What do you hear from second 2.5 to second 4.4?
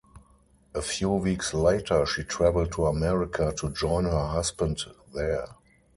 to America to join her